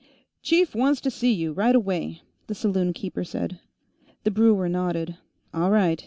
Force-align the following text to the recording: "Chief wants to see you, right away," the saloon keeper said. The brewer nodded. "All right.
"Chief 0.41 0.73
wants 0.73 0.99
to 1.01 1.11
see 1.11 1.31
you, 1.31 1.53
right 1.53 1.75
away," 1.75 2.23
the 2.47 2.55
saloon 2.55 2.91
keeper 2.91 3.23
said. 3.23 3.59
The 4.23 4.31
brewer 4.31 4.67
nodded. 4.67 5.17
"All 5.53 5.69
right. 5.69 5.99